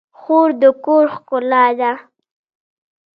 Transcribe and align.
خور 0.19 0.49
د 0.61 0.63
کور 0.85 1.05
ښکلا 1.15 1.65
ده. 1.79 1.91